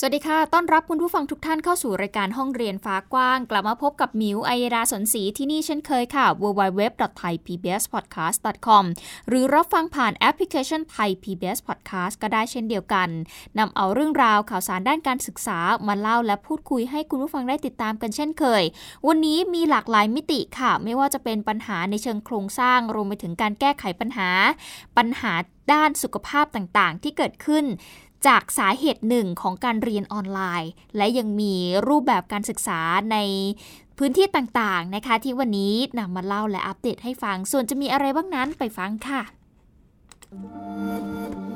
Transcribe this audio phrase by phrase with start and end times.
[0.00, 8.84] สวัสดีค่ะ ต้อนรับคุณผู้ฟังทุกท่านเข้าสู่รายการห้องเรียนฟ้ากว้าง กลับมาพบกับมิวไอราสนศรีที่นี่เช่นเคยค่ะ www.thaipbspodcast.com
[9.28, 13.08] หรือรับฟังผ่านแอปพลิเคชัน Thai PBS Podcast ก็ได้เช่นเดียวกัน
[13.58, 15.58] นำเอาเรื่องราวข่าวสารด้านการศึกษา
[15.88, 18.62] มาเล่าและพูดคุยให้คุณผู้ฟังได้ติดตามกันเช่นเคย
[19.06, 24.30] วันนี้มีหลากหลายมิติค่ะ ไม่ว่าจะเป็นปัญหาในเชิงโครงสร้าง รวมไปถึงการแก้ไขปัญหา
[24.96, 25.32] ปัญหา
[25.72, 27.64] ด้านสุขภาพต่างๆ ที่เกิดขึ้น
[28.26, 31.54] จากสาเหตุหนึ่งของการเรียนออนไลน์ และยังมี
[31.88, 32.80] รูปแบบการศึกษา
[33.12, 33.16] ใน
[33.98, 39.22] พื้นที่ต่างๆนะคะ ที่วันนี้นำมาเล่าและอัปเดตให้ฟัง ส่วนจะมีอะไรบ้างนั้นไปฟังค่ะ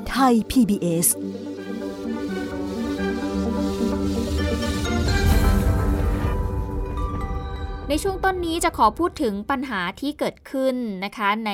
[0.09, 1.07] ไทย PBS
[7.89, 11.51] ในช่วงต้นนี้จะขอพูดถึงปัญหาที่เกิดขึ้นนะคะ ใน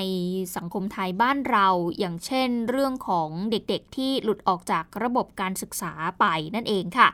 [0.56, 1.68] สังคมไทยบ้านเรา
[2.00, 7.08] อย่างเช่น เรื่องของเด็กๆที่หลุดออกจากระบบการศึกษาไปนั่นเองค่ะ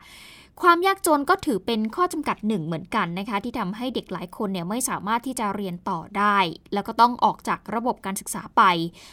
[0.62, 6.38] ความยากจนก็ถือเป็นข้อจำกัดหนึ่งเหมือนกันนะคะ ที่ทำให้เด็กหลายคนเนี่ยไม่สามารถที่จะเรียนต่อได้
[6.72, 8.62] แล้วก็ต้องออกจากระบบการศึกษาไป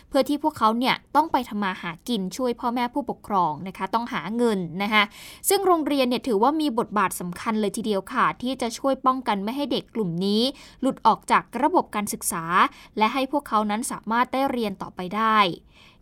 [0.10, 5.04] เพื่อที่พวกเขาเนี่ยต้องไปทำมาหากินช่วยพ่อแม่ผู้ปกครองนะคะ ต้องหาเงินนะคะ
[5.50, 10.42] ซึ่งโรงเรียนเนี่ยถือว่ามีบทบาทสำคัญเลยทีเดียวค่ะ ที่จะช่วยป้องกันไม่ให้เด็กกลุ่มนี้
[10.82, 12.44] หลุดออกจากระบบการศึกษา
[12.98, 15.40] และให้พวกเขานั้นสามารถได้เรียนต่อไปได้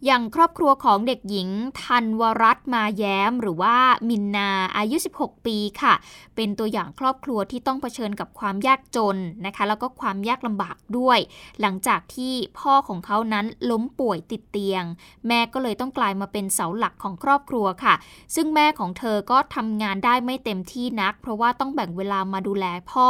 [0.06, 1.50] อย่างครอบครัวของเด็กหญิง
[1.84, 3.78] ธันวรัตมาแย้ม หรือว่า
[4.10, 5.94] มินนาอายุ 16 ปีค่ะ
[6.36, 11.20] เป็นตัวอย่างครอบครัวที่ต้องเผชิญกับความยากจนนะคะ แล้วก็ความยากลำบากด้วย
[11.62, 14.84] หลังจากที่พ่อของเขานั้นล้มป่วยติดเตียง
[15.28, 17.94] แม่ก็เลยต้องกลายมาเป็นเสาหลักของครอบครัวค่ะ
[18.36, 23.10] ซึ่งแม่ของเธอก็ทำงานได้ไม่เต็มที่นัก เพราะว่าต้องแบ่งเวลามาดูแลพ่อ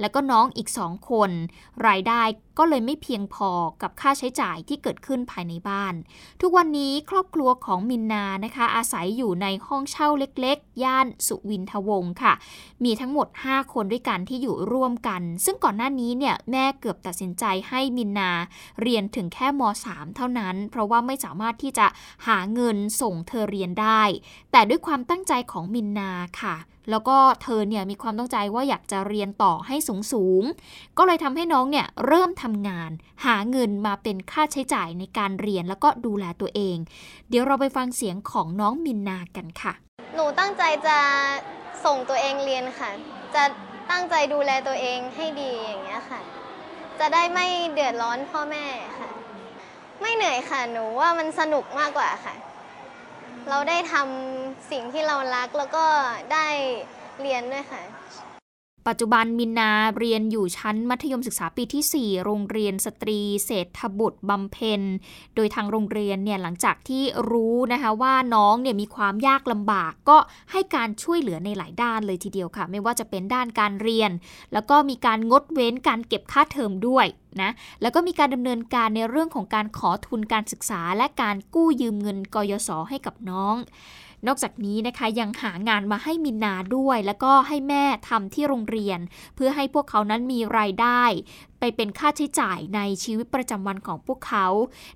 [0.00, 1.30] แล้วก็น้องอีกสองคน
[1.86, 2.22] รายได้
[2.58, 3.50] ก็เลยไม่เพียงพอ
[3.82, 5.94] กับค่าใช้จ่ายที่เกิดขึ้นภายในบ้าน
[6.40, 12.32] ทุกวันนี้ครอบครัวของมินนานะคะ อาศัยอยู่ในห้องเช่าเล็กๆ ย่านสุวินทวงศ์ค่ะ
[12.84, 18.30] มีทั้งหมด 5 คนด้วยกันที่อยู่ร่วมกัน ซึ่งก่อนหน้านี้เนี่ยแม่เกือบตัดสินใจให้มินนา
[18.82, 21.86] เรียนถึงแค่ม .3 เท่านั้น เพราะว่าไม่สามารถที่จะ
[22.26, 24.02] หาเงินส่งเธอเรียนได้
[24.52, 26.10] แต่ด้วยความตั้งใจของมินนา
[26.42, 26.56] ค่ะ
[26.90, 30.42] แล้วก็เธอเนี่ยมีความต้องใจว่าอยากจะเรียนต่อให้สูงสูง
[30.98, 32.90] ก็เลยทำให้น้องเนี่ยเริ่มทำงาน
[33.24, 36.76] หาเงินมาเป็นค่าใช้จ่ายในการเรียนแล้วก็ดูแลตัวเอง
[37.28, 39.72] เดี๋ยวเราไปฟังเสียงของน้องมินนากันค่ะ
[40.14, 40.98] หนูตั้งใจจะ
[41.84, 42.90] ส่งตัวเองเรียนค่ะ
[43.34, 43.44] จะ
[43.90, 46.20] ตั้งใจดูแลตัวเองให้ดีอย่างเงี้ยค่ะ
[47.00, 48.66] จะได้ไม่เดือดร้อนพ่อแม่
[48.98, 49.10] ค่ะ
[50.00, 52.34] ไม่เหนื่อยค่ะ หนูว่ามันสนุกมากกว่าค่ะ
[53.50, 55.84] เราได้ทำสิ่งที่เรารักแล้วก็
[56.32, 56.46] ได้
[57.20, 57.82] เรียนด้วยค่ะ
[58.88, 64.82] ปัจจุบันมินนาเรียนอยู่ชั้นมัธยมศึกษาปีที่ 4 โรงเรียนสตรีเศรษฐบุตรบำเพ็ญ
[65.34, 70.16] โดยทางโรงเรียนเนี่ยหลังจากที่รู้นะคะว่าน้องเนี่ยมีความยากลำบาก ก็
[70.52, 74.10] ให้การช่วยเหลือในหลายด้านเลยทีเดียวค่ะ ไม่ว่าจะเป็นด้านการเรียน
[74.52, 77.06] แล้วก็มีการงดเว้นการเก็บค่าเทอมด้วย
[77.42, 77.50] นะ
[77.82, 83.56] แล้วก็มีการดำเนินการในเรื่องของการขอทุนการศึกษา และการกู้ยืมเงินกยศให้กับน้อง
[84.26, 88.98] นอกจากนี้นะคะยังหางานมาให้มินนาด้วย แล้วก็ให้แม่ทำที่โรงเรียน
[89.36, 91.02] เพื่อให้พวกเขานั้นมีรายได้
[91.60, 94.46] ไปเป็นค่าใช้จ่ายในชีวิตประจำวันของพวกเขา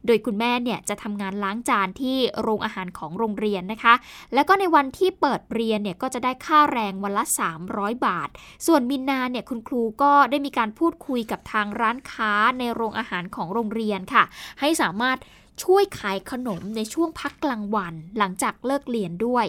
[0.06, 3.94] โดยคุณแม่เนี่ยจะทำงานล้างจานที่โรงอาหารของโรงเรียนนะคะ
[4.34, 7.24] แล้วก็ในวันที่เปิดเรียนเนี่ยก็จะได้ค่าแรงวันละ
[7.64, 8.28] 300 บาท
[8.66, 14.24] ส่วนมินนาเนี่ยคุณครูก็ได้มีการพูดคุยกับทางร้านค้าในโรงอาหารของโรงเรียนค่ะ
[14.60, 15.18] ให้สามารถ
[15.62, 19.46] ช่วยขายขนมในช่วงพักกลางวัน หลังจากเลิกเรียนด้วย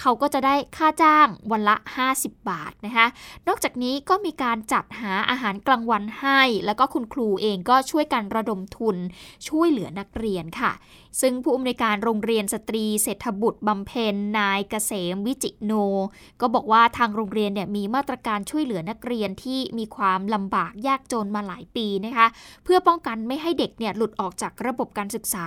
[0.00, 1.76] เขาก็จะได้ค่าจ้างวันละ
[2.12, 3.06] 50 บาทนะคะ
[3.48, 8.96] นอกจากนี้ก็มีการจัดหาอาหารกลางวันให้ แล้วก็คุณครูเองก็ช่วยกันระดมทุน
[9.48, 10.72] ช่วยเหลือนักเรียนค่ะ
[11.20, 15.72] ซึ่งผู้อำนวยการโรงเรียนสตรีเศรษฐบุตรบำเพ็ญนายเกษมวิจิโน
[16.40, 22.26] ก็บอกว่าทางโรงเรียนเนี่ยมีมาตรการช่วยเหลือนักเรียนที่มีความลำบากยากจนมาหลายปีนะคะ
[22.64, 25.46] เพื่อป้องกันไม่ให้เด็กเนี่ยหลุดออกจากระบบการศึกษา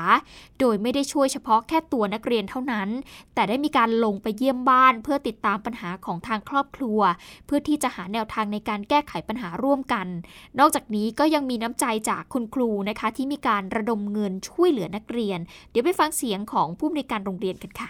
[0.59, 2.89] โดยไม่ได้ช่วยเฉพาะแค่ตัวนักเรียนเท่านั้น
[3.35, 6.99] แต่ได้มีการลงไปเยี่ยมบ้าน เพื่อติดตามปัญหาของทางครอบครัว
[7.45, 10.07] เพื่อที่จะหาแนวทางในการแก้ไขปัญหาร่วมกัน
[10.59, 15.39] นอกจากนี้ก็ยังมีน้ำใจจากคุณครูนะคะที่มีการระดมเงินช่วยเหลือนักเรียน
[15.71, 17.89] เดี๋ยวไปฟังเสียงของผู้ในการโรงเรียนกันค่ะ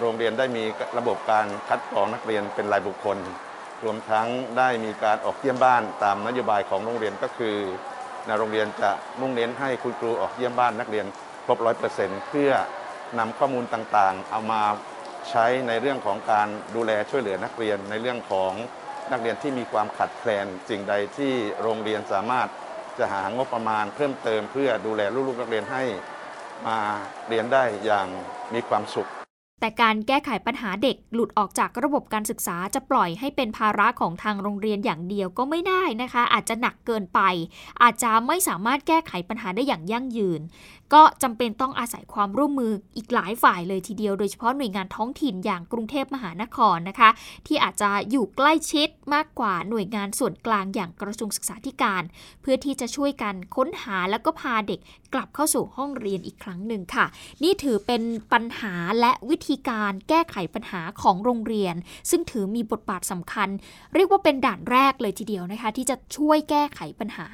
[0.00, 0.64] โรงเรียนได้มี
[0.98, 3.18] ระบบการคัดกรองนักเรียนเป็นรายบุคคล
[3.84, 4.26] รวมทั้ง
[4.58, 7.56] ได้มีการออกเยี่ยมบ้านตามนโยบายของโรงเรียนก็คือ
[8.38, 8.90] โรงเรียนจะ
[9.20, 11.06] มุ่งเน้นให้คุณครูออกเยี่ยมบ้านนักเรียน
[11.44, 11.58] ครบ
[11.92, 12.50] 100%เพื่อ
[13.18, 14.62] นำข้อมูลต่างๆ เอามา
[15.30, 18.52] ใช้ในเรื่องของการดูแลช่วยเหลือนักเรียนในเรื่องของ
[19.12, 21.32] นักเรียนที่มีความขัดแคลนสิ่งใดที่
[21.62, 22.48] โรงเรียนสามารถ
[22.98, 25.82] จะหางบประมาณเพิ่มเติมเพื่อดูแลลูกๆนักเรียนให้
[26.66, 26.78] มา
[27.28, 28.06] เรียนได้อย่าง
[28.54, 29.08] มีความสุข
[29.60, 37.20] แต่การแก้ไขปัญหาเด็กหลุดออกจากระบบการศึกษาจะปล่อยให้เป็นภาระของทางโรงเรียนอย่างเดียวก็ไม่ได้นะคะ อาจจะหนักเกินไป
[37.82, 40.40] อาจจะไม่สามารถแก้ไขปัญหาได้อย่างยั่งยืน
[40.94, 47.10] ก็จำเป็นต้องอาศัยความร่วมมืออีกหลายฝ่ายเลยทีเดียว โดยเฉพาะหน่วยงานท้องถิ่นอย่างกรุงเทพมหานครนะคะ
[47.46, 52.02] ที่อาจจะอยู่ใกล้ชิดมากกว่าหน่วยงานส่วนกลางอย่างกระทรวงศึกษาธิการ
[52.40, 54.80] เพื่อที่จะช่วยกันค้นหาแล้วก็พาเด็ก
[55.14, 57.06] กลับเข้าสู่ห้องเรียนอีกครั้งหนึ่งค่ะ
[57.42, 58.02] นี่ถือเป็น
[58.32, 61.74] ปัญหาและวิธีการแก้ไขปัญหาของโรงเรียน
[62.10, 63.48] ซึ่งถือมีบทบาทสำคัญ
[63.94, 67.26] เรียกว่าเป็นด่านแรกเลยทีเดียวนะคะ ที่จะช่วยแก้ไขปัญหา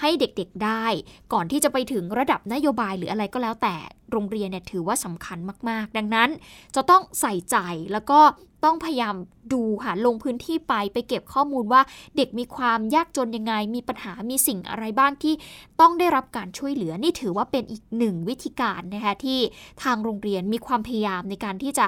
[0.00, 0.84] ให้เด็กๆได้
[1.32, 3.76] ก่อนที่จะไปถึงระดับนโยบายหรืออะไรก็แล้วแต่
[4.12, 6.30] โรงเรียนเนี่ยถือว่าสำคัญมากๆ ดังนั้น
[6.76, 7.56] จะต้องใส่ใจ
[7.92, 8.20] แล้วก็
[8.66, 9.14] ต้องพยายาม
[9.52, 11.82] ดูค่ะลงพื้นที่ไปไปเก็บข้อมูลว่า
[12.16, 15.34] เด็กมีความยากจนยังไง มีปัญหามีสิ่งอะไรบ้างที่
[15.80, 19.38] ต้องได้รับการช่วยเหลือนี่ถือว่าเป็นอีกหนึ่งวิธีการนะคะที่
[19.82, 21.86] ทางโรงเรียนมีความพยายามในการที่จะ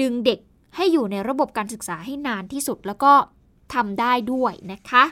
[0.00, 0.38] ดึงเด็ก
[0.76, 3.12] ให้อยู่ในระบบการศึกษาให้นานที่สุดแล้วก็
[3.74, 5.04] ทำได้ด้วยนะคะ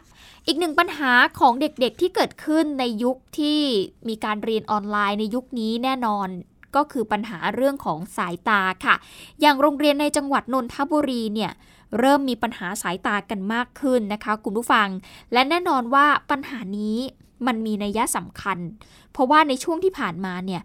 [0.47, 3.61] อีกหนึ่งปัญหาของเด็กๆที่เกิดขึ้นในยุคที่
[4.09, 6.29] มีการเรียนออนไลน์ในยุคนี้แน่นอน
[6.77, 8.95] ก็คือปัญหาเรื่องของสายตาค่ะ
[9.41, 11.53] อย่างโรงเรียนในจังหวัดนนทบุรีเนี่ย
[11.99, 14.89] เริ่มมีปัญหาสายตากันมากขึ้นนะคะ คุณผู้ฟัง
[15.33, 16.97] และแน่นอนว่าปัญหานี้
[17.47, 18.59] มันมีนัยสำคัญ
[19.13, 20.63] เพราะว่าในช่วงที่ผ่านมาเนี่ย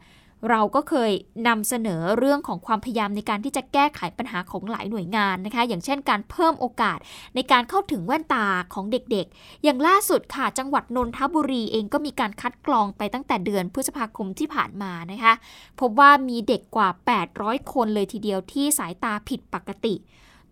[0.50, 1.12] เราก็เคย
[1.48, 6.98] นำเสนอเรื่องของความพยายามในการที่จะแก้ไขปัญหาของหลายหน่วยงานนะคะ อย่างเช่นการเพิ่มโอกาส
[7.36, 15.34] ในการเข้าถึงแว่นตาของเด็กๆ อย่างล่าสุดค่ะ จังหวัดนนทบุรีเองก็มีการคัดกรองไปตั้งแต่เดือนพฤษภาคมที่ผ่านมานะคะ
[15.80, 16.90] พบว่ามีเด็กกว่า
[17.32, 19.96] 800 คนเลยทีเดียวที่สายตาผิดปกติ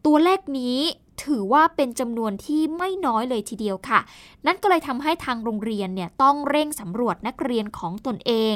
[0.05, 0.77] ตัวเลขนี้
[1.23, 3.99] ถือว่าเป็นจำนวนที่ไม่น้อยเลยทีเดียวค่ะ
[4.45, 8.55] นั่นก็เลยทำให้ทางโรงเรียนเนี่ยต้องเร่งสำรวจนักเรียนของตนเอง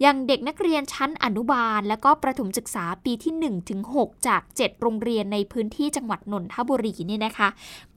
[0.00, 7.48] อย่างเด็กนักเรียนชั้นอนุบาล และก็ประถมศึกษาปีที่1ถึง6จาก 7 โรงเรียนในพื้นที่จังหวัดนนทบุรีนี่นะคะ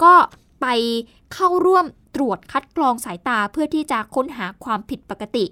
[0.03, 0.13] ก็
[0.61, 0.67] ไป
[1.33, 1.85] เข้าร่วม
[2.15, 5.45] ตรวจคัดกรองสายตาเพื่อที่จะค้นหาความผิดปกติ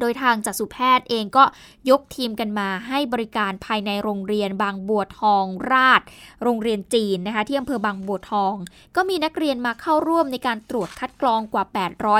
[0.00, 1.44] โดยทางจักษุแพทย์เองก็
[1.90, 6.00] ยกทีมกันมาให้บริการภายในโรงเรียนบางบัวทองราช
[6.42, 8.54] โรงเรียนจีนนะคะที่อำเภอบางบัวทอง
[8.96, 11.64] ก็มีนักเรียนมาเข้าร่วมในการตรวจคัดกรองกว่า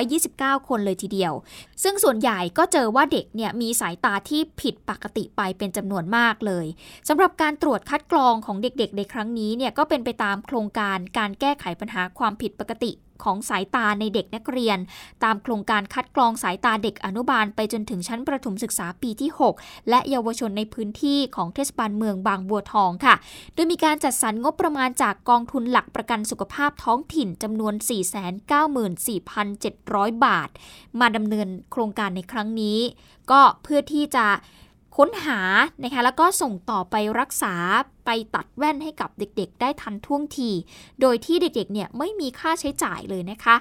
[0.04, 1.32] 829 คนเลยทีเดียว
[1.82, 6.66] ซึ่งส่วนใหญ่ก็เจอว่าเด็กเนี่ยมีสายตาที่ผิดปกติไปเป็นจำนวนมากเลย
[7.08, 14.78] สำหรับการตรวจคัดกรองของเด็กๆ ในครั้งนี้เนี่ยก็เป็นไปตามโครงการการแก้ไขปัญหาความผิดปกติ ของสายตาในเด็กนักเรียน
[15.24, 19.30] ตามโครงการคัดกรองสายตาเด็กอนุบาลไปจนถึงชั้นประถมศึกษาปีที่
[19.60, 23.14] 6 และเยาวชนในพื้นที่ของเทศบาลเมืองบางบัวทองค่ะ
[23.54, 27.74] โดยมีการจัดสรรงบประมาณจากกองทุนหลักประกันสุขภาพท้องถิ่นจำนวน
[29.24, 30.48] 494,700 บาท
[31.00, 32.78] มาดำเนินโครงการในครั้งนี้
[33.30, 34.26] ก็เพื่อที่จะ
[34.98, 35.40] ค้นหา
[35.84, 37.54] นะคะแล้วก็ส่งต่อไปรักษา
[38.06, 40.50] ไปตัดแว่นให้กับเด็กๆ ได้ทันท่วงที
[41.00, 43.56] โดยที่เด็กๆเนี่ยไม่มีค่าใช้จ่ายเลยนะคะ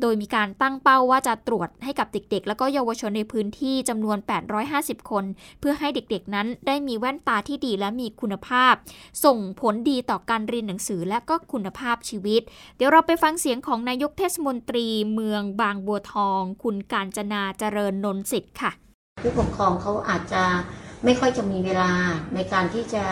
[0.00, 4.18] โดยมีการตั้งเป้าว่าจะตรวจให้กับเด็กๆ แล้วก็เยาวชนในพื้นที่จำนวน
[4.64, 5.24] 850 คน
[5.60, 8.74] เพื่อให้เด็กๆ นั้นได้มีแว่นตาที่ดีและมีคุณภาพ
[9.24, 12.42] ส่งผลดีต่อการเรียนหนังสือและก็คุณภาพชีวิต
[12.76, 18.72] เดี๋ยวเราไปฟังเสียงของนายกเทศมนตรี เมืองบางบัวทอง คุณการจนาเจริญนนสิทธิ์ค่ะ
[19.20, 20.44] ผู้ปกครองเขาอาจจะ
[21.04, 21.92] ไม่ค่อยจะมีเวลา
[22.34, 23.04] ในการที่จะ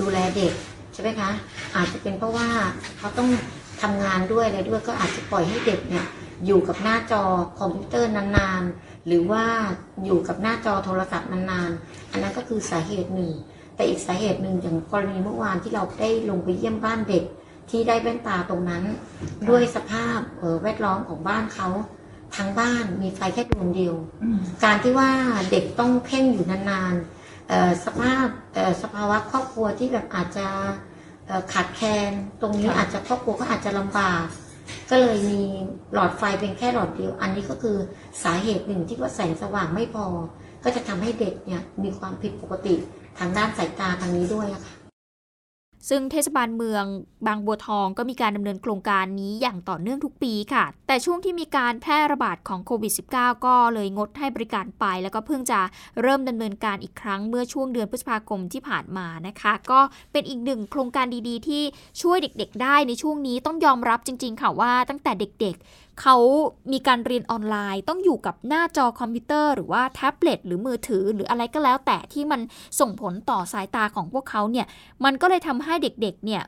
[0.00, 0.52] ดูแลเด็ก
[0.92, 1.30] ใช่ไหมคะ
[1.76, 2.48] อาจจะเป็นเพราะว่า
[2.98, 3.28] เขาต้อง
[3.82, 6.06] ทำงานด้วยอะไรด้วยก็อาจจะปล่อยให้เด็กเนี่ย
[6.46, 7.22] อยู่กับหน้าจอ
[7.58, 9.44] คอมพิวเตอร์นานๆ หรือว่า
[10.04, 13.32] อยู่กับหน้าจอโทรศัพท์นานๆ อันนั้นก็คือสาเหตุหนึ่ง
[13.76, 17.24] แต่อีกสาเหตุหนึ่งอย่างกรณีเมื่อวานที่เราได้ลงไปเยี่ยมบ้านเด็ก
[17.70, 18.82] ที่ได้แว่นตาตรงนั้น
[19.48, 20.18] ด้วยสภาพ
[20.62, 21.68] แวดล้อมของบ้านเขา
[22.36, 23.94] ทางบ้านมีไฟแค่ดวงเดียว
[24.64, 25.10] การที่ว่า
[25.50, 28.26] เด็กต้องเพ่งอยู่นานๆสภาพ
[28.82, 30.46] สภาวะครอบครัวที่แบบอาจจะ
[31.52, 34.24] ขาดแคลนตรงนี้อาจจะครอบครัวก็อาจจะลำบาก
[34.90, 35.42] ก็เลยมี
[35.92, 37.76] หลอดไฟเป็นแค่หลอดเดียว อันนี้ก็คือ
[38.22, 40.06] สาเหตุหนึ่งที่ว่าแสงสว่างไม่พอ
[40.64, 42.74] ก็จะทำให้เด็กเนี่ยมีความผิดปกติ
[43.18, 44.83] ทางด้านสายตาทางนี้ด้วยค่ะ
[45.88, 46.84] ซึ่งเทศบาลเมือง
[47.26, 55.60] บางบัวทองก็มีการดำเนินโครงการนี้อย่างต่อเนื่องทุกปีค่ะ แต่ช่วงที่มีการแพร่ระบาดของโควิด -19 ก็เลยงดให้บริการไป แล้วก็เพิ่งจะ
[56.02, 59.80] เริ่มดำเนินการอีกครั้งเมื่อช่วงเดือนพฤษภาคมที่ผ่านมานะคะ ก็
[60.12, 61.62] เป็นอีกหนึ่งโครงการดีๆ ที่
[62.02, 66.16] ช่วยเด็กๆ ได้ในช่วงนี้ต้องยอมรับจริง ๆ ค่ะว่าตั้งแต่เด็กๆ เขา
[66.72, 72.40] มีการเรียนออนไลน์ ต้องอยู่กับหน้าจอคอมพิวเตอร์ หรือว่าแท็บเล็ตหรือมือถือหรืออะไรก็แล้ว แต่ที่มัน
[72.80, 74.66] ส่งผลต่อสายตาของพวกเขาเนี่ย
[75.04, 76.42] มันก็เลยทำให้เด็กๆเนี่ย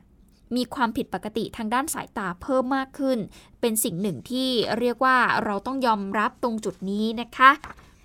[0.57, 3.19] มีความผิดปกติทางด้านสายตาเพิ่มมากขึ้น
[3.61, 4.49] เป็นสิ่งหนึ่งที่
[4.79, 7.51] เรียกว่าเราต้องยอมรับตรงจุดนี้นะคะ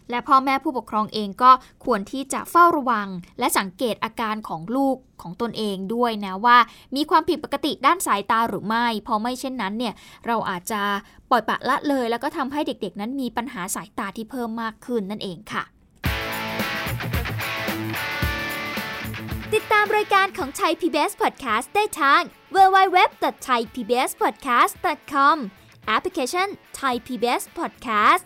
[0.09, 1.51] และพ่อแม่ผู้ปกครองเองก็
[1.85, 3.07] ควรที่จะเฝ้าระวัง
[3.39, 6.57] และสังเกตอาการของลูกของตนเองด้วยนะว่า
[6.95, 9.93] มีความผิดปกติด้านสายตาหรือไม่พราะไม่เช่นนั้นเนี่ย
[10.27, 10.81] เราอาจจะ
[11.29, 15.63] ปล่อยปะละเลย แล้วก็ทำให้เด็กๆ นั้นมีปัญหาสายตาที่เพิ่มมากขึ้นนั่นเองค่ะ
[19.53, 22.21] ติดตามรายการของไทย PBS Podcast ได้ทาง
[22.55, 25.37] www.thaipbspodcast.com
[25.87, 26.47] แอปพลิเคชัน
[26.79, 28.23] Thai PBS Podcast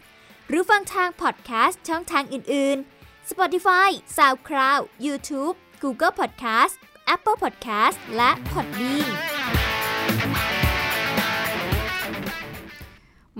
[0.49, 6.75] หรือฟังทางพอดแคสต์ช่องทางอื่น ๆ Spotify SoundCloud YouTube Google Podcast
[7.13, 9.11] Apple Podcast และ Podbean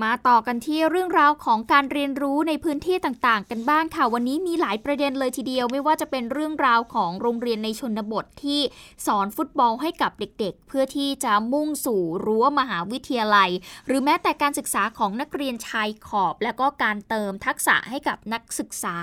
[0.04, 8.62] มาต่อกันที่เรื่องราวของการเรียนรู้ในพื้นที่ต่างๆ กันบ้างค่ะ วันนี้มีหลายประเด็นเลยทีเดียว ไม่ว่าจะเป็นเรื่องราวของโรงเรียนในชนบทที่
[9.06, 13.50] สอนฟุตบอลให้กับเด็กๆ เพื่อที่จะมุ่งสู่รั้วมหาวิทยาลัย
[13.88, 18.98] หรือแม้แต่การศึกษาของนักเรียนชายขอบ และก็การเติมทักษะให้กับนักศึกษา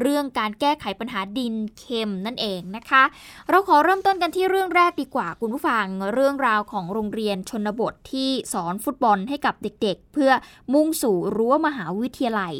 [0.00, 3.02] เรื่องการแก้ไขปัญหาดินเค็มนั่นเองนะคะ
[3.48, 10.31] เราขอเริ่มต้นกันที่เรื่องแรกดีกว่าคุณผู้ฟังเรื่องราวของโรงเรียนชนบทที่สอนฟุตบอลให้กับเด็ก ๆ เพื่อ
[10.72, 12.54] มุ่งสู่รั้วมหาวิทยาลัย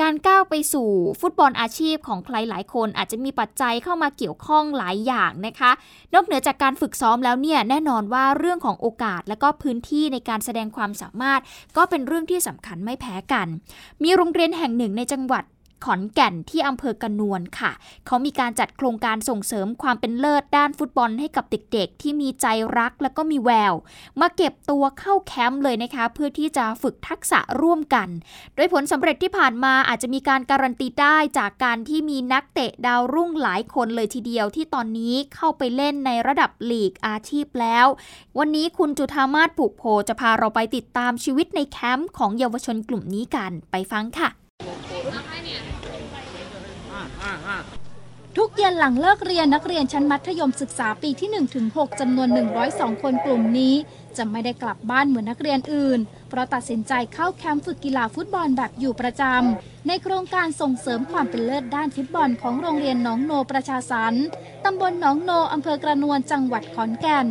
[0.00, 0.88] การก้าวไปสู่
[1.20, 5.70] ฟุตบอลอาชีพของใครหลายคน อาจจะมีปัจจัยเข้ามาเกี่ยวข้องหลายอย่างนะคะ
[6.14, 11.40] นอกเหนือจากการฝึกซ้อมแล้วเนี่ยแน่นอนว่าเรื่องของโอกาสและก็พื้นที่ในการแสดงความสามารถ
[11.76, 13.46] ก็เป็นเรื่องที่สำคัญไม่แพ้กัน
[14.02, 15.44] มีโรงเรียนแห่งหนึ่งในจังหวัด
[15.84, 17.70] ขอนแก่นที่อำเภอกระนวนค่ะ
[18.06, 22.46] เขามีการจัดโครงการส่งเสริมความเป็นเลิศด้านฟุตบอลให้กับเด็กๆ ที่มีใจ
[22.78, 23.74] รักและก็มีแวว
[24.20, 28.08] มาเก็บตัวเข้าแคมป์เลยนะคะ เพื่อที่จะฝึกทักษะร่วมกัน
[28.54, 37.86] โดยผลสำเร็จที่ผ่านมาอาจจะมีการการันตีได้จากการที่มีนักเตะดาวรุ่งหลายคนเลยทีเดียวที่ตอนนี้เข้าไปเล่นในระดับลีกอาชีพแล้ว
[38.38, 44.47] วันนี้คุณจุธามาศผูกโพจะพาเราไปติดตามชีวิตในแคมป์ของเยาวชนกลุ่มนี้กันไปฟังค่ะ
[48.36, 51.30] ทุกเย็นหลังเลิกเรียนนักเรียนชั้นมัธยมศึกษาปีที่
[51.64, 52.28] 1-6จำนวน
[52.66, 53.74] 102 คนกลุ่มนี้
[54.16, 64.24] จะไม่ได้กลับบ้านเหมือนนักเรียนอื่น เพราะตัดสินใจเข้าแคมป์ฝึกกีฬาฟุตบอลแบบอยู่ประจำ ในโครงการส่งเสริมความเป็นเลิศด้านฟุตบอลของโรงเรียนหนองโนประชาสรรค์
[64.64, 67.26] ตำบลหนองโนอำเภอกระนวนจังหวัดขอนแก่น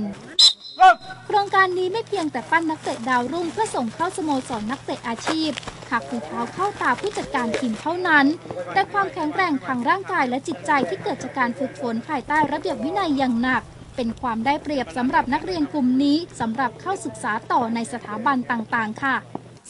[1.25, 5.51] โครงการนี้ไม่เพียงแต่ปั้นนักเตะดาวรุ่งเพื่อส่งเข้าสโมสรนักเตะอาชีพ
[5.91, 8.25] หักฝีเท้าเข้าตาผู้จัดการทีมเท่านั้น
[8.74, 13.62] แต่ความแข็งแกร่งทางร่างกายและจิตใจที่เกิดจากการฝึกฝนภายใต้ระเบียบวินัยอย่างหนัก
[13.96, 19.15] เป็นความได้เปรียบสำหรับนักเรียนกลุ่มนี้สำหรับเข้าศึกษาต่อในสถาบันต่างๆ ค่ะ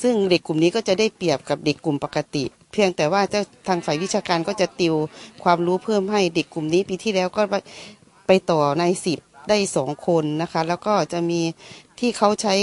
[0.02, 4.96] ซึ่งเด็กกลุ่มนี้ก็จะได้เปรียบกับเด็กกลุ่มปกติ เพียงแต่ว่าเจ้าทางฝ่ายวิชาการก็จะติว
[5.44, 7.42] ความรู้เพิ่มให้เด็กกลุ่มนี้ปีที่แล้วก็
[8.28, 9.20] ไปต่อในสิบ
[9.50, 11.42] ได้สองคนนะคะ แล้วก็จะมี
[12.00, 12.56] ที่เขาใช้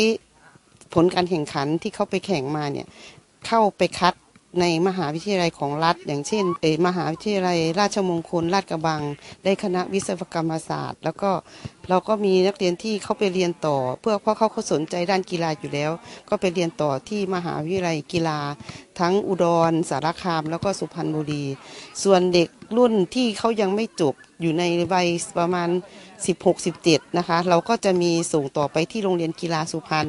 [0.95, 2.87] ผลการแข่งขันที่เขาไปแข่งมาเนี่ย
[3.47, 4.15] เข้าไปคัด
[4.61, 9.03] ในมหาวิทยาลัยของรัฐ อย่างเช่นเอมหาวิทยาลัย ราชมงคลราชกระบัง
[9.45, 11.31] ได้คณะวิศวกรรมศาสตร์ แล้วก็
[11.89, 15.91] เราก็มีนักเรียนที่เขาไปเรียนต่อ เพื่อเพราะเขาเขาสนใจด้านกีฬาอยู่แล้ว
[16.29, 18.39] ก็ไปเรียนต่อที่มหาวิทยาลัยกีฬา
[19.01, 21.45] ทั้งอุดร สารคาม แล้วก็สุพรรณบุรี
[22.03, 25.09] ส่วนเด็กรุ่นที่เขายังไม่จบอยู่ในวัย
[25.39, 25.69] ประมาณ
[26.43, 30.09] 16-17 นะคะ เราก็จะมีส่งต่อไปที่โรงเรียนกีฬาสุพรรณ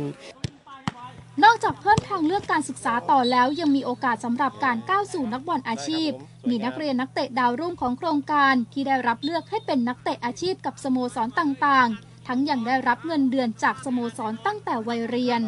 [1.44, 6.10] นอกจากเพิ่มทางเลือกการศึกษาต่อแล้วยังมีโอกาสสำหรับการก้าวสู่นักบอลอาชีพ
[6.50, 15.42] มีนักเรียนนักเตะดาวรุ่งของโครงการที่ได้รับเลือกให้เป็นนักเตะอาชีพกับสโมสรต่างๆ ทั้งยังได้รับเงินเดือนจากสโมสรตั้งแต่วัยเรียน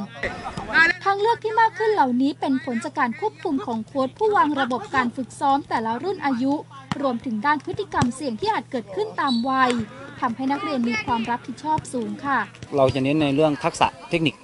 [1.04, 6.54] ทางเลือกที่มากขึ้นเหล่านี้เป็นผลจากการควบคุมของโค้ชผู้วางระบบการฝึกซ้อมแต่ละรุ่นอายุ
[7.02, 9.72] รวมถึงด้านพฤติกรรมเสี่ยงที่อาจเกิดขึ้นตามวัย
[10.20, 12.40] ทำให้นักเรียนมีความรับผิดชอบสูงค่ะ
[12.76, 14.36] เราจะเน้นในเรื่องทักษะเทคนิค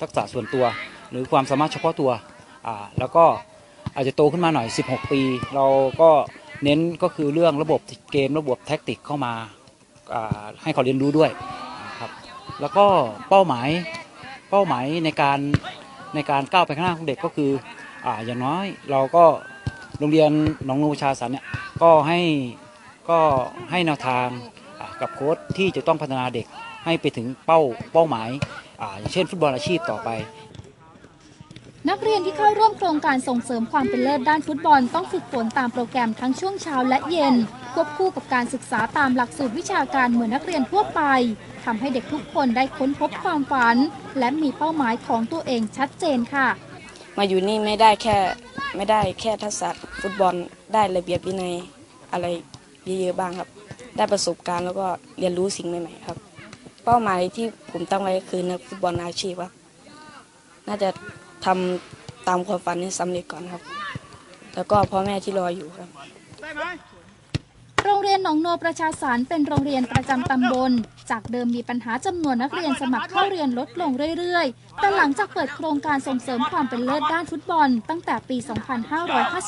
[0.00, 0.64] ทักษะส่วนตัว
[1.10, 2.10] หรือความสามารถเฉพาะตัว
[2.98, 3.24] แล้วก็
[3.94, 5.20] อาจจะโตขึ้นมาหน่อย 16 ปี
[5.54, 5.66] เรา
[6.00, 6.10] ก็
[6.64, 7.80] เน้นก็คือเรื่องระบบ
[8.12, 9.32] เกมระบบแท็กติกเข้ามา
[10.62, 11.30] ให้เขาเรียนรู้ด้วย
[11.86, 12.10] นะครับ
[12.60, 12.86] แล้วก็
[13.28, 13.68] เป้าหมาย
[14.50, 15.38] เป้าหมายในการ
[16.14, 17.50] ในการก้าวไปข้างหน้าของเด็กก็คือ
[18.06, 19.24] ออย่างน้อยเราก็
[19.98, 20.30] โรงเรียน
[20.66, 21.46] หนองนูชาสันเนี่ย
[21.82, 22.20] ก็ให้
[23.10, 23.18] ก็
[23.70, 24.26] ให้แนวทาง
[25.00, 26.46] กับโค้ชที่จะต้องพัฒนาเด็ก
[26.84, 27.60] ให้ไปถึงเป้า
[27.92, 28.28] เป้าหมาย
[28.80, 30.08] อ่าอย่างเช่นฟุตบอลอาชีพต่อไป
[31.88, 37.34] นักเรียนที่เข้าร่วมโครงการส่งเสริมความเป็นเลิศด้านฟุตบอลต้องฝึกฝนตามโปรแกรมทั้งช่วงเช้าและเย็น
[37.74, 41.02] ควบคู่กับการศึกษาตามหลักสูตรวิชาการเหมือนนักเรียนทั่วไป
[41.64, 43.76] ทำให้เด็กทุกคนได้ค้นพบความฝัน
[44.18, 46.48] และมีเป้าหมายของตัวเองชัดเจนค่ะ
[47.16, 48.16] มาอยู่นี่ไม่ได้แค่
[48.76, 49.68] ไม่ได้แค่ทักษะ
[50.00, 50.34] ฟุตบอล
[50.72, 51.54] ได้ระเบียบวินัย
[52.12, 52.26] อะไร
[52.84, 53.48] เยอะๆบ้างครับ
[53.96, 54.86] ได้ประสบการณ์แล้วก็
[55.18, 56.18] เรียนรู้สิ่งใหม่ๆครับ
[56.86, 59.52] เป้าหมายที่ผมตั้งไว้คือนักฟุตบอลอาชีพครับ
[60.66, 60.88] น่าจะ
[61.44, 63.62] ทำตามความฝันให้สำเร็จก่อนครับ
[64.54, 65.88] แล้วก็พ่อแม่ที่รออยู่ครับ
[67.84, 70.72] โรงเรียนหนองโนประชาสารเป็นโรงเรียนประจำตำบล
[71.10, 78.36] จากเดิมมีปัญหาจำนวนนักเรียนสมัครเข้าเรียนลดลงเรื่อยๆ แต่หลังจากเปิดโครงการส่งเสริมความเป็นเลิศด้านฟุตบอล ตั้งแต่ปี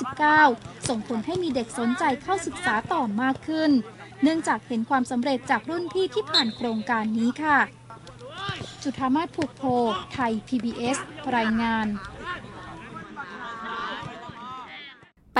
[0.08, 3.70] 2559 ส่งผลให้มีเด็กสนใจเข้าศึกษาต่อมากขึ้น
[4.22, 7.58] เนื่องจากเห็นความสำเร็จจากรุ่นพี่ที่ผ่านโครงการนี้ค่ะ
[8.82, 9.62] จุธามาศผูกโพ
[10.12, 10.98] ไทย PBS
[11.36, 11.86] รายงาน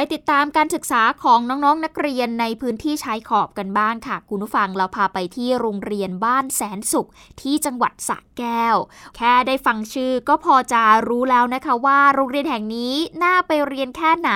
[0.00, 7.08] ไปติดตามการศึกษาของน้องๆนนักเรียนในพื้นที่ชายขอบกันบ้างค่ะ คุณผู้ฟังเราพาไปที่โรงเรียนบ้านแสนสุข
[7.40, 8.76] ที่จังหวัดสระแก้ว
[9.16, 14.32] แค่ได้ฟังชื่อก็พอจะรู้แล้วนะคะว่าโรงเรียนแห่งนี้น่าไปเรียนแค่ไหน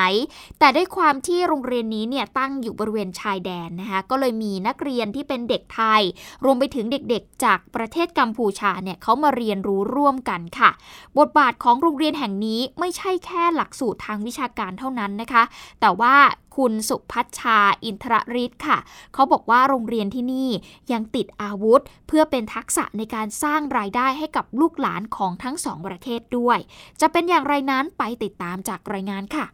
[0.59, 6.02] แต่ด้วยความที่โรงเรียนนี้เนี่ยตั้งอยู่บริเวณชายแดนนะคะก็เลยมีนักเรียนที่เป็นเด็กไทย
[6.45, 10.71] รวมไปถึงเด็กๆ จากประเทศกัมพูชาเนี่ยเขามาเรียนรู้ร่วมกันค่ะ
[11.19, 15.42] บทบาทของโรงเรียนแห่งนี้ไม่ใช่แค่หลักสูตรทางวิชาการเท่านั้นนะคะ
[15.80, 16.14] แต่ว่า
[16.56, 18.78] คุณสุพัชชาอินทรฤทธิ์ค่ะ
[19.14, 20.50] เขาบอกว่าโรงเรียนที่นี่
[20.92, 26.59] ยังติดอาวุธ เพื่อเป็นทักษะในการสร้างรายได้ให้กับลูกหลานของทั้งสองประเทศด้วย
[27.00, 29.47] จะเป็นอย่างไรนั้นไปติดตามจากรายงานค่ะ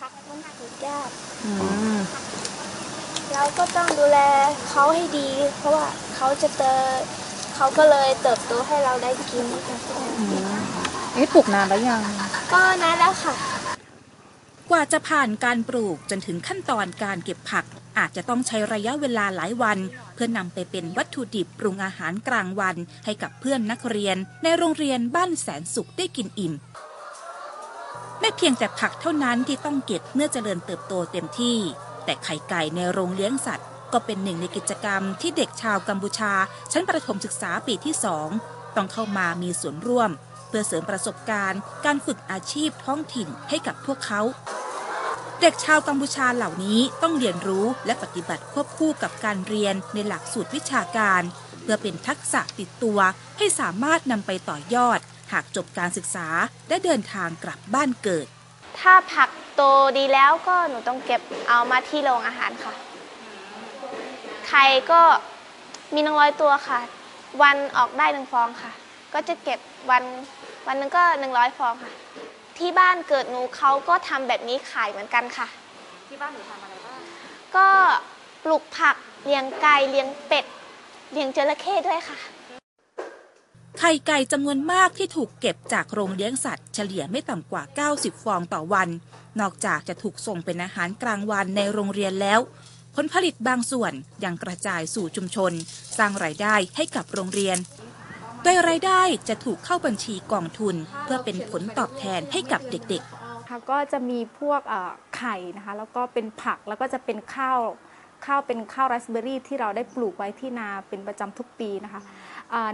[0.00, 1.08] พักมันสุดยาก
[3.32, 4.18] เราก็ต้องดูแล
[4.68, 5.86] เขาให้ดี เพราะว่า
[6.16, 7.00] เขาจะเติบ
[7.54, 9.78] เขาก็เลยเติบโตให้เราได้กินค่ะ
[11.14, 12.00] เอ๊ะปลูกนานแล้วยัง
[12.52, 13.34] ก็นานแล้วค่ะ
[14.70, 17.64] กว่าจะผ่านการปลูกจนถึงขั้นตอนการเก็บผัก
[17.98, 19.78] อาจจะต้องใช้ระยะเวลาหลายวัน
[20.14, 26.54] เพื่อนำไปเป็นวัตถุดิบปรุงอาหารกลางวัน ให้กับเพื่อนนักเรียน ในโรงเรียนบ้านแสนสุขได้กินอิ่ม
[28.20, 31.58] ไม่เพียงแต่ผักเท่านั้นที่ต้องเก็บเมื่อเจริญเติบโตเต็มที่
[32.04, 36.32] แต่ไข่ไก่ในโรงเลี้ยงสัตว์ ก็เป็นหนึ่งในกิจกรรมที่เด็กชาวกัมพูชา
[36.72, 38.28] ชั้นประถมศึกษาปีที่สอง
[38.76, 40.10] ต้องเข้ามามีส่วนร่วม
[40.48, 44.20] เพื่อเสริมประสบการณ์ การฝึกอาชีพท้องถิ่นให้กับพวกเขา
[45.40, 51.22] เด็กชาวกัมพูชาเหล่านี้ต้องเรียนรู้และปฏิบัติควบคู่กับการเรียนในหลักสูตรวิชาการ
[51.62, 52.98] เพื่อเป็นทักษะติดตัว
[53.38, 54.98] ให้สามารถนำไปต่อยอด
[55.32, 56.28] หากจบการศึกษา
[56.68, 58.26] และเดินทางกลับบ้านเกิด
[58.78, 59.62] ถ้าผักโต
[59.98, 62.74] ดีแล้วก็หนูต้องเก็บเอามาที่โรงอาหารค่ะ
[64.48, 65.02] ไข่ก็
[65.94, 66.80] มีหนึ่งร้อยตัวค่ะ
[67.42, 68.72] วันออกได้หนึ่งฟองค่ะ
[69.14, 69.58] ก็จะเก็บ
[69.90, 70.04] วัน
[70.66, 71.92] วันหนึงก็หนึ่งร้อยฟองค่ะ
[72.58, 75.46] ที่บ้านเกิดหนูเขาก็ทำแบบนี้ขายเหมือนกันค่ะ
[76.08, 77.00] ที่บ้านหนูทำอะไรบ้าง
[77.56, 77.68] ก็
[78.44, 80.44] ปลูกผักเลี้ยงไก่เลี้ยงเป็ด
[81.12, 82.18] เลี้ยงจระเข้ด้วยค่ะ
[83.78, 87.62] ไข่ไก่จำนวนมากที่ถูกเก็บจากโรงเลี้ยงสัตว์เฉลี่ยไม่ต่ำกว่า
[87.94, 88.88] 90 ฟองต่อวัน
[89.40, 92.40] นอกจากจะถูกส่งเป็นอาหารกลางวันในโรงเรียนแล้ว
[92.94, 93.92] ผลผลิตบางส่วน
[94.24, 95.52] ยังกระจายสู่ชุมชน
[95.98, 97.58] สร้างรายได้ให้กับโรงเรียน
[98.44, 104.60] โดยรายได้จะถูกเข้าบัญชีกองทุน เพื่อเป็นผลตอบแทนให้กับเด็กๆค่ะก็จะมีพวก
[105.16, 107.58] ไข่นะคะ แล้วก็เป็นผักแล้วก็จะเป็นข้าว
[108.26, 112.00] ข้าวเป็นข้าวไรซ์เบอร์รี่ที่เราได้ปลูกไว้ที่นาเป็นประจำทุกปีนะคะ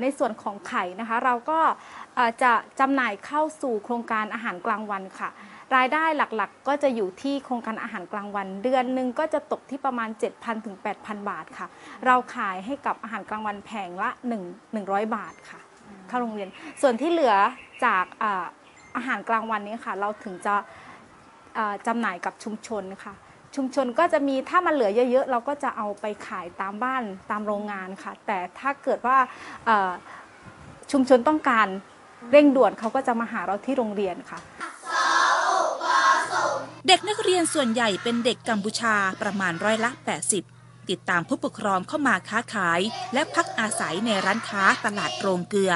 [0.03, 1.61] ในส่วนของไข่นะคะ เราก็
[2.43, 5.31] จะจำหน่ายเข้าสู่โครงการอาหารกลางวันค่ะ
[5.77, 11.67] รายได้หลักๆ ก็จะอยู่ที่โครงการอาหารกลางวัน เดือนหนึ่งก็จะตกที่ประมาณ 7,000ถึง8,000 บาทค่ะ
[12.07, 14.11] เราขายให้กับอาหารกลางวันแผงละ
[14.45, 15.61] 1 100 บาทค่ะ
[16.09, 16.49] เข้าโรงเรียน
[16.83, 17.35] ส่วนที่เหลือ
[17.85, 18.05] จาก
[18.97, 20.55] อาหารกลางวันนี้ค่ะ เราถึงจะ
[21.87, 23.15] จำหน่ายกับชุมชนค่ะ
[23.57, 29.17] ชุมชนก็จะมีถ้ามันเหลือเยอะๆ เราก็จะเอาไปขายตามบ้านตามโรงงานค่ะ แต่ถ้าเกิดว่า
[30.93, 31.69] ชุมชนต้องการ
[32.31, 34.41] เร่งด่วนเขาก็จะมาหาเราที่โรงเรียนค่ะ
[36.87, 39.91] เด็กนักเรียนส่วนใหญ่เป็นเด็กกัมพูชาประมาณร้อยละ
[40.41, 42.81] 80 ติดตามผู้ปกครองเข้ามาค้าขาย
[43.15, 45.73] และพักอาศัยในร้านค้าตลาดโรงเกลือ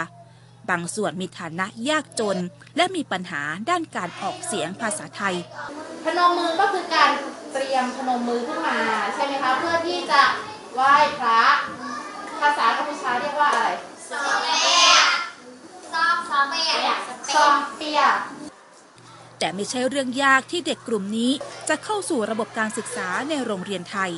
[0.70, 2.38] บางส่วนมีฐานะยากจน
[2.76, 5.36] และมีปัญหาด้านการออกเสียงภาษาไทย
[6.04, 7.10] พนมมือก็คือการ
[7.52, 8.78] เตรียมพนมมือขึ้นมา
[9.14, 10.22] ใช่ไหมคะ เพื่อที่จะ
[10.74, 11.42] ไหว้พระ
[12.40, 13.68] ภาษากัมพูชาเรียกว่าอะไร
[14.08, 14.90] ซอเปีย
[15.92, 16.90] ซอซอเปีย
[17.34, 17.44] ซอ
[17.76, 18.00] เปีย
[19.44, 21.32] แต่ไม่ใช่เรื่องยากที่เด็กกลุ่มนี้
[21.68, 24.12] จะเข้าสู่ระบบการศึกษาในโรงเรียนไทย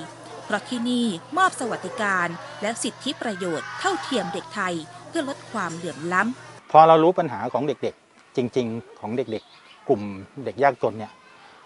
[0.45, 2.29] เพราะที่นี่มอบสวัสดิการ
[2.63, 4.75] และสิทธิประโยชน์เท่าเทียมเด็กไทย
[5.09, 10.03] เพื่อลดความเหลื่อมล้ำ พอเรารู้ปัญหาของเด็กๆ จริง ๆ ของเด็กๆ กลุ่ม
[10.45, 11.13] เด็กยากจนเนี่ย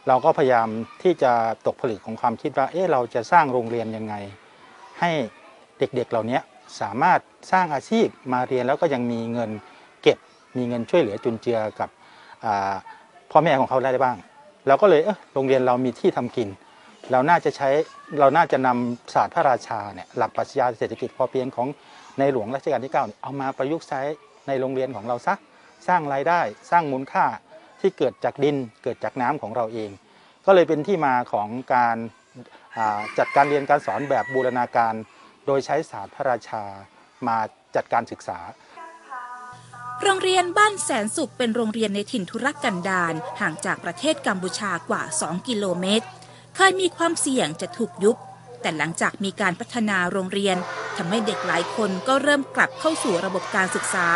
[0.08, 0.68] เราก็พยายาม
[1.02, 1.32] ที่จะ
[1.66, 4.14] ตกผลึกของความคิดว่าเอ๊ะเราจะสร้างโรงเรียนยังไง
[5.00, 5.10] ให้
[5.78, 6.38] เด็กๆเหล่านี้
[6.80, 7.20] สามารถ
[7.52, 9.50] สร้างอาชีพมาเรียนแล้วก็ยังมีเงิน
[10.02, 10.18] เก็บ
[10.56, 11.90] มีเงินช่วยเหลือจุนเจือกับ
[13.30, 14.16] พ่อแม่ของเขาได้บ้าง
[14.66, 16.48] เราก็เลยเออโรงเรียนเรามีที่ทำกิน
[17.10, 17.68] เราน่าจะใช้
[18.20, 21.68] เราน่าจะนำศาสตร์พระราชาเนี่ยหลักปรัชญาเศรษฐกิจพอเพียงของ
[22.18, 24.00] ในหลวงรัชกาลที่9เอามาประยุกต์ใช้
[24.48, 25.34] ในโรงเรียนของเราซะ
[25.88, 26.40] สร้างรายได้
[26.70, 27.24] สร้างมูลค่า
[27.80, 29.90] ที่เกิดจากดินเกิดจากน้ำของเราเอง
[30.46, 31.96] ก็เลยเป็นที่มาของการ
[33.18, 34.94] จัดการเรียนการสอนแบบบูรณาการ
[35.46, 36.62] โดยใช้ศาสตร์พระราชา
[37.28, 37.38] มา
[37.76, 38.38] จัดการศึกษา
[40.04, 46.06] โรงเรียนบ้านแสนสุขเป็นโรงเรียนในถิ่นทุรกันดารห่างจากประเทศกัมพูชากว่า 2 กิโลเมตร
[46.56, 48.16] เคยมีความเสี่ยงจะถูกยุบ
[48.60, 50.56] แต่หลังจากมีการพัฒนาโรงเรียน
[50.96, 54.08] ทำให้เด็กหลายคนก็เริ่มกลับเข้าสู่ระบบการศึกษา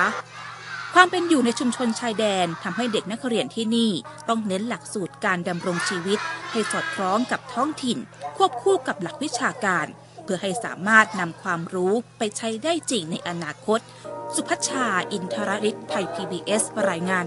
[0.94, 3.90] ความเป็นอยู่ในชุมชนชายแดนทำให้เด็กนักเรียนที่นี่
[4.28, 6.18] ต้องเน้นหลักสูตรการดำรงชีวิต
[6.50, 7.98] ให้สอดคล้องกับท้องถิ่น
[8.36, 9.86] ควบคู่กับหลักวิชาการ
[10.22, 13.80] เพื่อให้สามารถนำความรู้ไปใช้ได้จริงในอนาคต
[14.34, 17.24] สุพัชชา อินทรฤทธิ์ไทย PBS รายงาน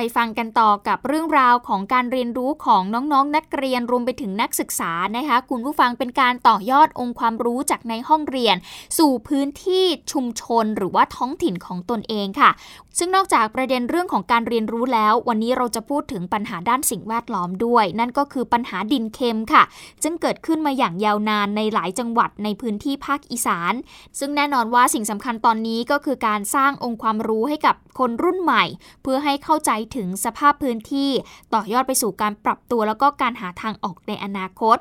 [0.00, 8.56] ไปฟังกันต่อกับเรื่องราวของการเรียนรู้ของน้องๆนนักเรียนรวมไปถึงนักศึกษานะคะ คุณผู้ฟังเป็นการต่อยอดองค์ความรู้จากในห้องเรียน
[8.98, 12.50] สู่พื้นที่ชุมชนหรือว่าท้องถิ่นของตนเองค่ะ
[12.98, 19.62] ซึ่งนอกจากประเด็นเรื่องของการเรียนรู้แล้ว วันนี้เราจะพูดถึงปัญหาด้านสิ่งแวดล้อมด้วย นั่นก็คือปัญหาดินเค็มค่ะ
[20.02, 23.74] จึงเกิดขึ้นมาอย่างยาวนานในหลายจังหวัดในพื้นที่ภาคอีสาน
[24.18, 28.64] ซึ่งแน่นอนว่าสิ่งสำคัญตอนนี้ก็คือการสร้างองค์ความรู้ให้กับคนรุ่นใหม่
[29.02, 31.10] เพื่อให้เข้าใจถึงสภาพพื้นที่
[31.54, 34.78] ต่อยอดไปสู่การปรับตัวแล้วก็การหาทางออกในอนาคต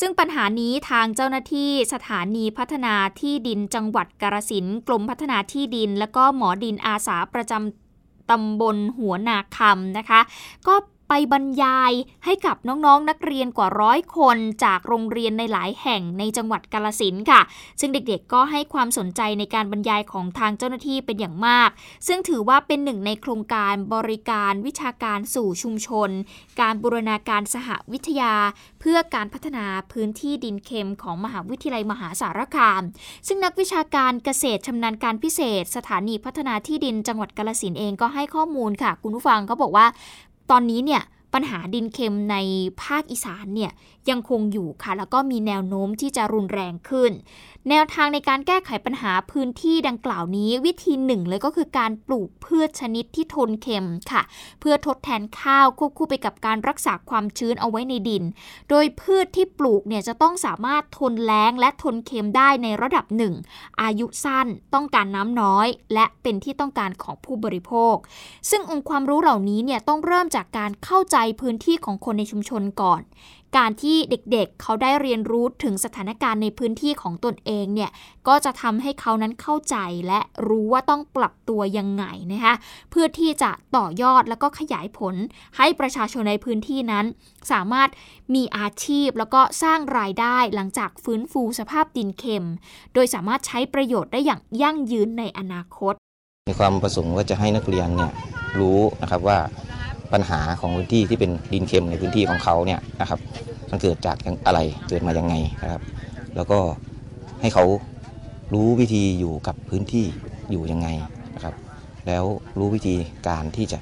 [0.00, 10.20] ซึ่งปัญหานี้ทางเจ้าหน้าที่สถานีพัฒนาที่ดินจังหวัดกาฬสินกรมพัฒนาที่ดิน และก็หมอดินอาสาประจำตำบลหัวนาคำนะคะ
[10.66, 10.74] ก็
[11.32, 11.92] บรรยาย
[12.24, 17.40] ให้กับน้องๆนนักเรียนกว่าร้อยคนจากโรงเรียนในหลายแห่งในจังหวัดกาลสินค่ะ
[17.80, 21.70] ซึ่งเด็กๆก็ให้ความสนใจในการบรรยายของทางเจ้าหน้าที่เป็นอย่างมาก
[22.06, 26.10] ซึ่งถือว่าเป็นหนึ่งในโครงการบริการวิชาการสู่ชุมชน
[26.60, 28.34] การบูรณาการสหวิทยา
[28.80, 32.82] เพื่อการพัฒนาพื้นที่ดินเค็มของมหาวิทยาลัยมหาสารคาม
[33.26, 39.86] ซึ่งนักวิชาการเกษตรชำนาญการพิเศษ สถานีพัฒนาที่ดินจังหวัดกาลสินเองก็ให้ข้อมูลค่ะ คุณผู้ฟังเขาบอกว่า
[40.50, 41.02] ตอนนี้เนี่ย
[41.34, 42.36] ปัญหาดินเค็มใน
[42.82, 43.72] ภาคอีสานเนี่ย
[44.10, 47.12] ยังคงอยู่ค่ะ แล้วก็มีแนวโน้มที่จะรุนแรงขึ้น
[47.68, 54.22] แนวทางในการแก้ไขปัญหาพื้นที่ดังกล่าวนี้วิธีหนึ่งเลยก็คือการปลูกพืชชนิดที่ทนเค็มค่ะ
[54.60, 58.24] เพื่อทดแทนข้าวควบคู่ไปกับการรักษาความชื้นเอาไว้ในดิน
[58.70, 63.34] โดยพืชที่ปลูกเนี่ยจะต้องสามารถทนแล้งและทนเค็มได้ในระดับหนึ่ง
[63.82, 67.94] อายุสั้นต้องการน้ำน้อย และเป็นที่ต้องการของผู้บริโภค
[68.50, 73.02] ซึ่งองค์ความรู้เหล่านี้เนี่ยต้องเริ่มจากการเข้าใจพื้นที่ของคนในชุมชนก่อน
[73.56, 77.90] การที่เด็กๆเเขาได้เรียนรู้ถึงสถานการณ์ในพื้นที่ของตนเองเนี่ย
[78.28, 82.54] ก็จะทำให้เขานั้นเข้าใจและรู้ว่าต้องปรับตัวยังไงนะคะ
[82.90, 85.14] เพื่อที่จะต่อยอดแล้วก็ขยายผล
[85.56, 87.04] ให้ประชาชนในพื้นที่นั้น
[87.52, 87.88] สามารถ
[88.34, 92.48] มีอาชีพแล้วก็สร้างรายได้หลังจากฟื้นฟูสภาพดินเค็ม
[92.94, 95.94] โดยสามารถใช้ประโยชน์ได้อย่างยั่งยืนในอนาคต
[96.46, 98.12] ในความประสงค์ว่าจะให้นักเรียนเนี่ย
[98.58, 99.38] รู้นะครับว่า
[100.12, 103.20] ปัญหาของพื้นที่ที่เป็นดินเค็มในพื้นที่ของเขาเนี่ยนะครับ
[103.70, 105.82] มันเกิดจากอะไรเกิดมายังไงนะครับ
[106.36, 106.58] แล้วก็
[107.40, 107.64] ให้เขา
[108.54, 110.06] รู้วิธีอยู่กับพื้นที่
[110.50, 110.88] อยู่ยังไง
[111.34, 111.54] นะครับ
[112.06, 112.24] แล้ว
[112.58, 112.96] รู้วิธี
[113.28, 113.78] การที่จะ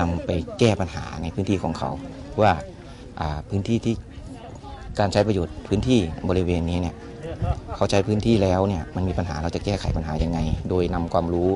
[0.00, 1.90] นำไปแก้ปัญหาในพื้นที่ของเขา
[2.40, 2.52] ว่า
[3.48, 3.94] พื้นที่ที่
[4.98, 6.94] การใช้ประโยชน์พื้นที่บริเวณนี้เนี่ย
[7.76, 10.38] เขาใช้พื้นที่แล้วเนี่ยมันมีปัญหาเราจะแก้ไขปัญหายังไง
[10.70, 11.48] โดยนำความรู้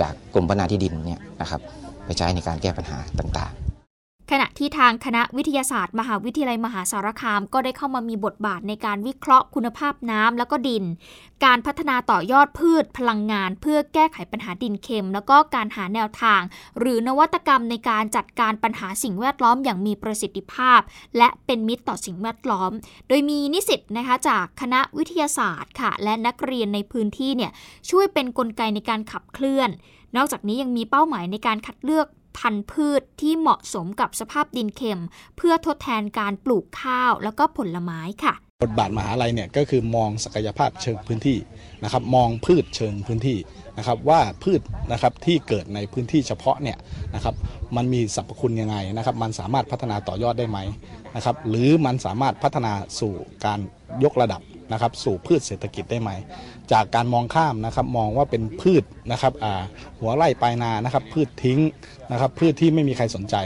[0.00, 1.60] จากกรมพัฒนาที่ดินเนี่ยนะครับ
[2.04, 3.64] ไปใช้ในการแก้ปัญหาต่างๆ
[4.30, 10.84] ขณะที่ทางคณะวิทยาศาสตร์ มหาวิทยาลัยมหาสารคาม ก็ได้เข้ามามีบทบาทในการวิเคราะห์คุณภาพน้ำแล้วก็ดิน
[11.44, 16.40] การพัฒนาต่อยอดพืชพลังงาน เพื่อแก้ไขปัญหาดินเค็ม แล้วก็การหาแนวทาง
[16.78, 20.80] หรือนวัตกรรมในการจัดการปัญหาสิ่งแวดล้อมอย่างมีประสิทธิภาพ
[21.18, 22.70] และเป็นมิตรต่อสิ่งแวดล้อม
[23.08, 27.52] โดยมีนิสิตนะคะจากคณะวิทยาศาสตร์ค่ะ และนักเรียนในพื้นที่เนี่ย
[27.90, 29.70] ช่วยเป็นนกลไกในการขับเคลื่อน
[30.16, 32.06] นอกจากนี้ยังมีเป้าหมายในการคัดเลือก
[32.38, 35.02] พันธุ์พืชที่เหมาะสมกับสภาพดินเค็ม
[35.36, 41.38] เพื่อทดแทนการปลูกข้าวแล้วก็ผลไม้ค่ะบทบาทมหาลัยเนี่ยก็คือมองศักยภาพเชิงพื้นที่
[41.84, 43.38] นะครับมองพืชเชิงพื้นที่
[43.78, 44.60] นะครับว่าพืช
[44.92, 46.78] นะครับที่เกิดในพื้นที่เฉพาะเนี่ย
[47.14, 47.34] นะครับ
[47.76, 50.58] มันมีสรรพคุณยังไงนะครับมันสามารถพัฒนาต่อยอดได้ไหม
[51.16, 53.60] นะครับหรือมันสามารถพัฒนาสู่การ
[54.04, 54.40] ยกระดับ
[54.72, 56.10] นะครับสู่พืชเศรษฐกิจได้ไหม
[56.72, 59.32] จากการมองข้ามนะครับมองว่าเป็นพืชนะครับ
[59.98, 61.60] หัวไร่ปลายนานะครับพืชทิ้ง
[62.12, 63.36] นะครับพืชที่ไม่มีใครสนใจ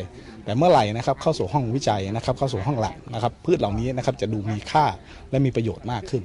[0.44, 4.84] แต่เมื่อไหร่นะครับเข้าสู่ห้องวิจัยนะครับเข้าสู่ห้องหลักนะครับพืชเหล่านี้นะครับจะดูมีค่า
[5.30, 6.22] และมีประโยชน์มากขึ้น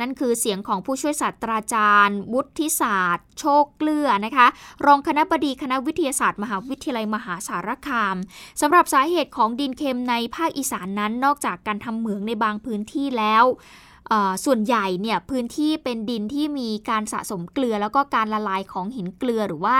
[0.00, 4.46] นั่นคือเสียงของผู้ช่วยศาสตราจารย์ วุฒิศาสตร์ โชคเกลือนะคะ
[4.86, 8.16] รองคณะบดีคณะวิทยาศาสตร์ มหาวิทยาลัยมหาสารคาม
[8.60, 13.44] สำหรับสาเหตุของดินเค็มในภาคอีสานนั้นนอกจากการทำเหมืองในบางพื้นที่แล้ว
[14.44, 19.78] ส่วนใหญ่เนี่ยพื้นที่เป็นดินที่มีการสะสมเกลือ แล้วก็การละลายของหินเกลือหรือว่า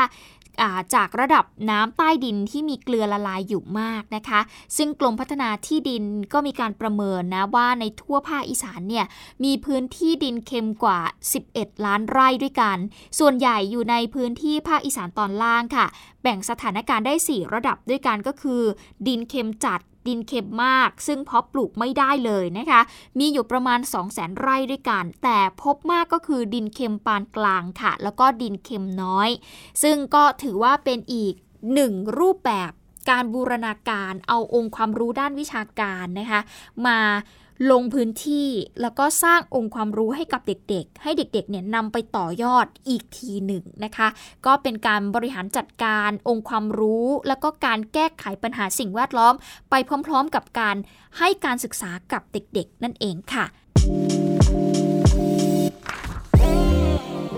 [0.95, 4.41] จากระดับน้ำใต้ดินที่มีเกลือละลายอยู่มากนะคะ
[4.77, 9.07] ซึ่งกรมพัฒนาที่ดินก็มีการประเมินนะว่าในทั่วภาคอีสานเนี่ย
[9.45, 11.01] มีพื้นที่ดินเค็มกว่า
[11.43, 12.77] 11 ล้านไร่ด้วยกัน
[13.19, 15.87] ส่วนใหญ่อยู่ในพื้นที่ภาคอีสานตอนล่างค่ะ
[16.23, 18.63] แบ่งสถานการณ์ได้ 4 ระดับด้วยกันก็คือ
[19.07, 22.81] ดินเค็มจัด ดินเค็มมาก ซึ่งเพาะปลูกไม่ได้เลยนะคะ
[23.19, 29.29] มีอยู่ประมาณ 2 0 0แสนไร่ด้วยกัน แต่พบมากก็คือดินเค็มปานกลางค่ะ แล้วก็ดินเค็มน้อย
[29.83, 31.35] ซึ่งก็ถือว่าเป็นอีก
[31.75, 32.73] หนึ่งรูปแบบ
[33.11, 36.41] การบูรณาการเอาองค์ความรู้ด้านวิชาการนะคะ
[36.87, 36.99] มา
[37.71, 38.49] ลงพื้นที่
[38.83, 44.09] แล้วก็สร้างองค์ความรู้ให้กับเด็กๆ ให้เด็กๆเนี่ยนำไปต่อยอดอีกทีหนึ่งนะคะ
[44.47, 49.35] ก็เป็นการบริหารจัดการองค์ความรู้ แล้วก็การแก้ไขปัญหาสิ่งแวดล้อม
[49.71, 49.75] ไป
[50.07, 50.77] พร้อมๆกับการ
[51.19, 53.45] ให้การศึกษากับเด็กๆ นั่นเองค่ะ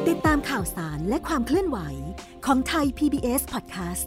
[0.08, 1.78] ติดตามข่าวสารและความเคลื่อนไหว
[2.46, 4.06] ของไทย PBS Podcast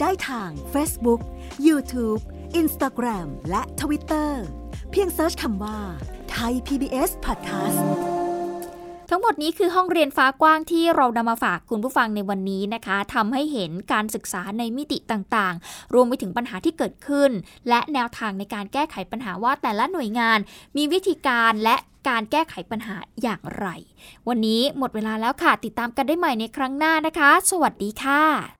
[0.00, 1.20] ได้ทาง Facebook,
[1.66, 2.20] YouTube,
[2.60, 4.30] Instagram และ Twitter
[4.90, 5.78] เพียงเซิร์ชคำว่า
[6.30, 7.80] ไทย PBS Podcast
[9.10, 17.30] ทั้งหมดนี้คือห้องเรียนฟ้ากว้างที่เรานำมาฝากคุณผู้ฟังในวันนี้นะคะทำให้เห็นการศึกษาในมิติต่างๆ รวมไปถึงปัญหาที่เกิดขึ้น
[17.68, 20.38] และแนวทางในการแก้ไขปัญหาว่าแต่ละหน่วยงาน
[20.76, 21.76] มีวิธีการและ
[22.08, 23.66] การแก้ไขปัญหาอย่างไร
[24.28, 28.59] วันนี้หมดเวลาแล้วค่ะ ติดตามกันได้ใหม่ในครั้งหน้านะคะ สวัสดีค่ะ